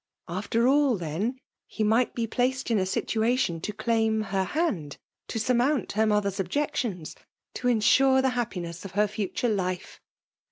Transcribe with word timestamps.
After 0.27 0.63
aUi 0.65 0.97
then, 0.97 1.39
he 1.67 1.83
might 1.83 2.15
be 2.15 2.25
placed 2.25 2.71
in 2.71 2.79
a 2.79 2.87
situation 2.87 3.61
to 3.61 3.71
claim 3.71 4.21
her 4.33 4.45
hand— 4.45 4.97
to 5.27 5.37
surmount 5.39 5.91
her 5.91 6.07
mother's 6.07 6.39
eb}ectiens— 6.39 7.13
to 7.53 7.67
insure 7.67 8.19
the 8.19 8.29
happiness 8.29 8.83
of 8.83 8.93
her 8.93 9.05
iiitiire 9.05 9.55
life 9.55 10.01